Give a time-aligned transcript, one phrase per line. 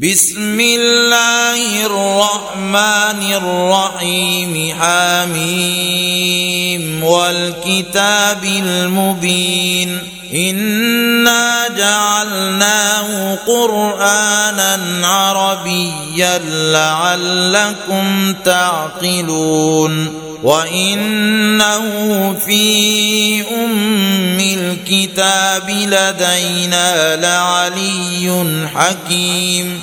[0.00, 4.74] بسم الله الرحمن الرحيم.
[4.80, 5.84] حميم.
[7.04, 10.15] والكتاب المبين.
[10.36, 16.38] انا جعلناه قرانا عربيا
[16.72, 21.82] لعلكم تعقلون وانه
[22.46, 29.82] في ام الكتاب لدينا لعلي حكيم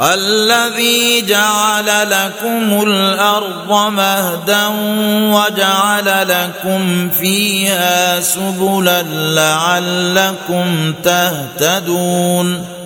[0.00, 4.66] الذي جعل لكم الأرض مهدا
[5.32, 9.02] وجعل لكم فيها سبلا
[9.34, 12.75] لعلكم تهتدون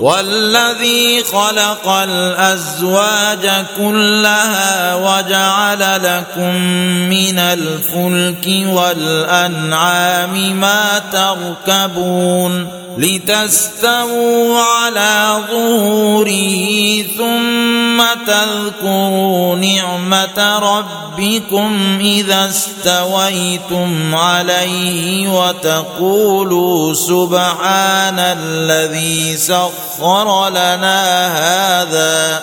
[0.00, 6.54] والذي خلق الأزواج كلها وجعل لكم
[7.08, 25.28] من الفلك والأنعام ما تركبون لتستووا على ظهوره ثم تذكروا نعمة ربكم إذا استويتم عليه
[25.28, 32.42] وتقولوا سبحان الذي سخر لنا هذا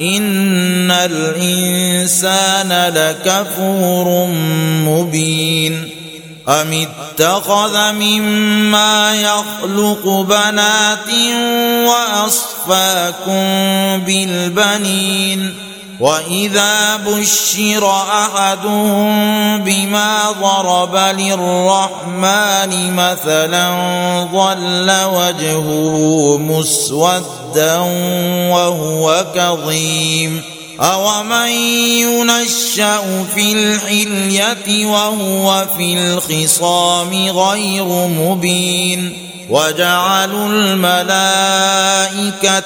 [0.00, 4.26] ان الانسان لكفور
[4.86, 5.88] مبين
[6.48, 11.08] ام اتخذ مما يخلق بنات
[11.86, 13.42] واصفاكم
[14.04, 15.54] بالبنين
[16.02, 23.70] واذا بشر احدهم بما ضرب للرحمن مثلا
[24.32, 27.78] ظل وجهه مسودا
[28.50, 30.42] وهو كظيم
[30.80, 31.48] أومن
[32.02, 41.12] ينشأ في الحلية وهو في الخصام غير مبين وجعلوا الملائكة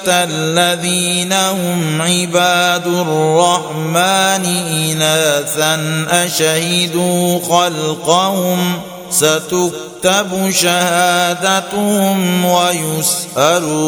[0.07, 4.45] الذين هم عباد الرحمن
[4.91, 13.87] إناثا أشهدوا خلقهم ستكتب شهادتهم ويسألون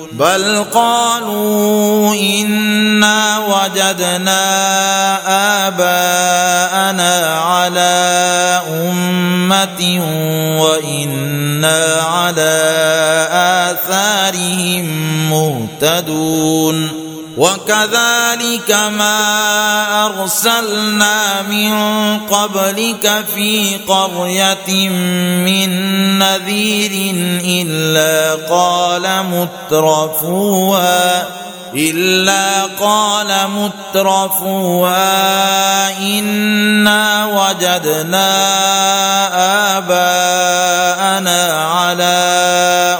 [0.11, 4.41] بل قالوا إنا وجدنا
[5.67, 10.01] آباءنا على أمة
[10.61, 12.61] وإنا على
[13.71, 14.85] آثارهم
[15.29, 17.00] مهتدون
[17.37, 21.71] وكذلك ما أرسلنا من
[22.19, 24.89] قبلك في قرية
[25.45, 25.69] من
[26.19, 29.07] نذير إلا قال
[29.71, 31.27] مترفوها
[31.75, 33.27] إلا قال
[33.95, 34.97] مترفوها
[35.97, 38.27] إنا وجدنا
[39.77, 42.17] آباءنا على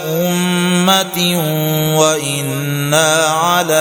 [0.08, 1.20] أمة
[1.96, 3.81] وإنا على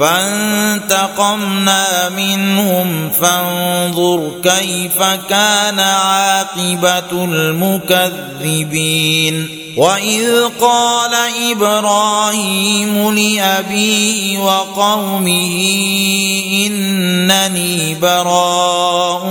[0.00, 8.84] فانتقمنا منهم فانظر كيف كان عاقبة المكذبين.
[9.76, 11.14] وإذ قال
[11.50, 15.54] إبراهيم لأبيه وقومه
[16.66, 19.26] إنني براء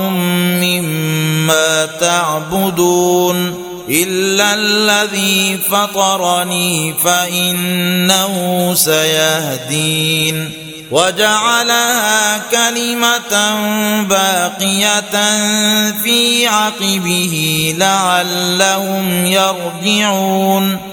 [0.61, 3.72] مما تعبدون.
[3.89, 10.51] إلا الذي فطرني فإنه سيهدين.
[10.91, 13.55] وجعلها كلمة
[14.03, 15.11] باقية
[16.03, 20.92] في عقبه لعلهم يرجعون.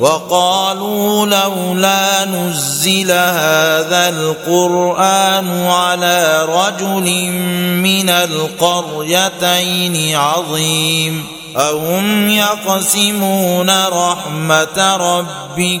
[0.00, 7.30] وقالوا لولا نزل هذا القرآن على رجل
[7.82, 11.26] من القريتين عظيم.
[11.56, 15.80] اهم يقسمون رحمه ربك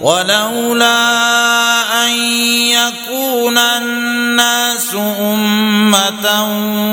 [0.00, 0.96] ولولا
[2.04, 2.12] أن
[2.68, 6.26] يكون الناس أمة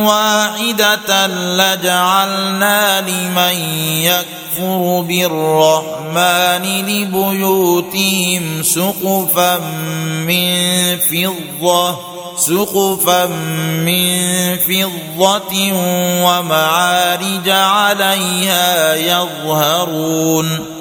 [0.08, 3.56] واحدة لجعلنا لمن
[4.04, 9.58] يكفر بالرحمن لبيوتهم سقفا
[10.28, 13.26] من فضة سقفا
[13.86, 15.54] من فضة
[16.24, 20.81] ومعارج عليها يظهرون.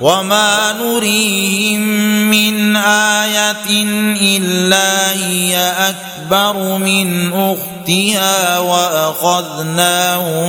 [0.00, 1.80] وما نريهم
[2.30, 3.66] من إيه
[4.20, 10.48] الا هي اكبر من اختها واخذناهم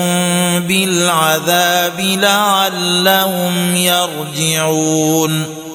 [0.59, 5.45] بالعذاب لعلهم يرجعون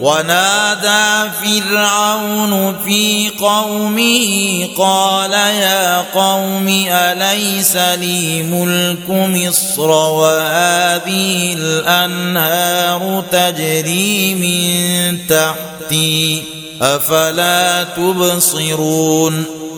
[0.00, 15.18] ونادى فرعون في قومه قال يا قوم أليس لي ملك مصر وهذه الأنهار تجري من
[15.26, 16.42] تحتي
[16.82, 19.63] أفلا تبصرون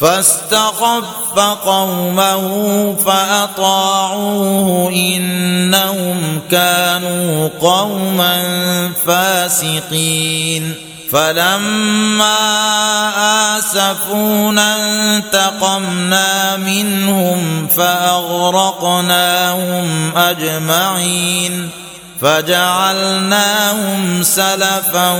[0.00, 1.04] فاستخف
[1.64, 8.42] قومه فأطاعوه إنهم كانوا قوما
[9.06, 10.74] فاسقين.
[11.12, 12.38] فلما
[13.58, 14.76] آسفونا
[15.16, 19.06] انتقمنا منهم فأغرقناهم
[20.16, 21.70] أجمعين.
[22.20, 25.12] فجعلناهم سلفا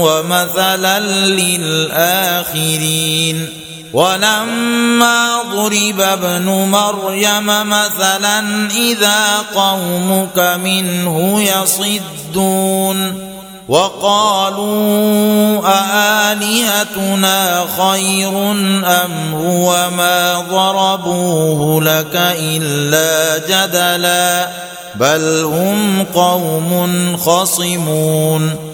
[0.00, 3.48] ومثلا للآخرين.
[3.94, 13.34] ولما ضرب ابن مريم مثلا إذا قومك منه يصدون
[13.68, 18.50] وقالوا أآلهتنا خير
[18.84, 24.48] أم هو ما ضربوه لك إلا جدلا
[24.94, 28.73] بل هم قوم خصمون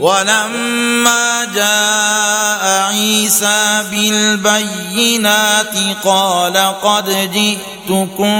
[0.00, 8.36] ولما جاء عيسى بالبينات قال قد جئتكم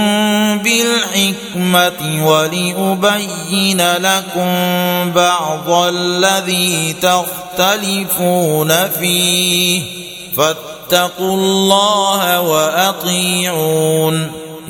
[0.57, 4.51] بالحكمة ولأبين لكم
[5.11, 9.81] بعض الذي تختلفون فيه
[10.37, 14.31] فاتقوا الله وأطيعون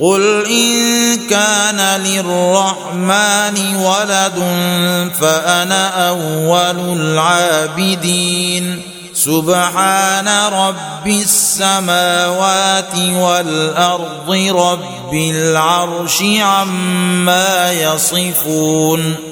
[0.00, 4.38] قل إن كان للرحمن ولد
[5.20, 8.82] فأنا أول العابدين
[9.14, 19.31] سبحان رب السماوات والارض رب العرش عما يصفون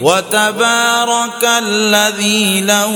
[0.00, 2.90] وتبارك الذي له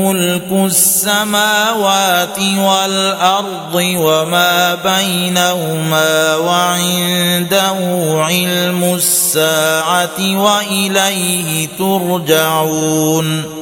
[0.00, 7.76] ملك السماوات والأرض وما بينهما وعنده
[8.22, 13.61] علم الساعة وإليه ترجعون.